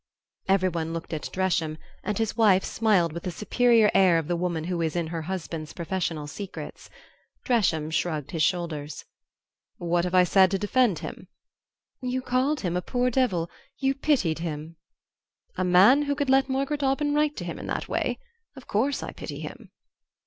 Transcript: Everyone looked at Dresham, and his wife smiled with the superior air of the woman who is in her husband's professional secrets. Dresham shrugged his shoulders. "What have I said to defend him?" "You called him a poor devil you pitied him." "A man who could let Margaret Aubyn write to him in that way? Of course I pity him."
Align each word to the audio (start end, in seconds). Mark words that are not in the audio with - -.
Everyone 0.47 0.93
looked 0.93 1.13
at 1.13 1.29
Dresham, 1.31 1.77
and 2.03 2.17
his 2.17 2.35
wife 2.35 2.63
smiled 2.65 3.13
with 3.13 3.21
the 3.21 3.29
superior 3.29 3.91
air 3.93 4.17
of 4.17 4.27
the 4.27 4.35
woman 4.35 4.63
who 4.63 4.81
is 4.81 4.95
in 4.95 5.05
her 5.05 5.21
husband's 5.21 5.73
professional 5.73 6.25
secrets. 6.25 6.89
Dresham 7.45 7.91
shrugged 7.91 8.31
his 8.31 8.41
shoulders. 8.41 9.05
"What 9.77 10.03
have 10.05 10.15
I 10.15 10.23
said 10.23 10.49
to 10.49 10.57
defend 10.57 10.97
him?" 11.05 11.27
"You 12.01 12.23
called 12.23 12.61
him 12.61 12.75
a 12.75 12.81
poor 12.81 13.11
devil 13.11 13.47
you 13.77 13.93
pitied 13.93 14.39
him." 14.39 14.75
"A 15.55 15.63
man 15.63 16.01
who 16.01 16.15
could 16.15 16.31
let 16.31 16.49
Margaret 16.49 16.81
Aubyn 16.81 17.13
write 17.13 17.37
to 17.37 17.45
him 17.45 17.59
in 17.59 17.67
that 17.67 17.87
way? 17.87 18.17
Of 18.55 18.65
course 18.67 19.03
I 19.03 19.11
pity 19.11 19.41
him." 19.41 19.69